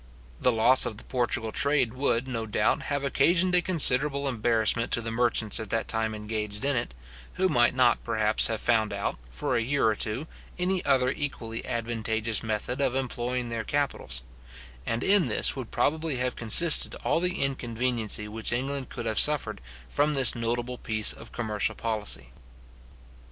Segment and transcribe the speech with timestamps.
[0.39, 5.01] The loss of the Portugal trade would, no doubt, have occasioned a considerable embarrassment to
[5.01, 6.95] the merchants at that time engaged in it,
[7.35, 10.25] who might not, perhaps, have found out, for a year or two,
[10.57, 14.23] any other equally advantageous method of employing their capitals;
[14.87, 19.61] and in this would probably have consisted all the inconveniency which England could have suffered
[19.87, 22.31] from this notable piece of commercial policy.